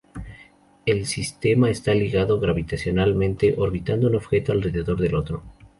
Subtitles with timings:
[0.87, 5.43] El sistema está ligado gravitacionalmente, orbitando un objeto alrededor del otro.